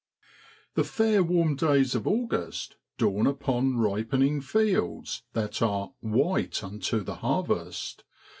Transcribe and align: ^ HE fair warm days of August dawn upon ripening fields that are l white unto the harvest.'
^ 0.77 0.81
HE 0.81 0.87
fair 0.87 1.23
warm 1.23 1.55
days 1.55 1.93
of 1.93 2.07
August 2.07 2.75
dawn 2.97 3.27
upon 3.27 3.77
ripening 3.77 4.41
fields 4.41 5.21
that 5.33 5.61
are 5.61 5.89
l 5.93 5.95
white 6.01 6.63
unto 6.63 7.03
the 7.03 7.17
harvest.' 7.17 8.03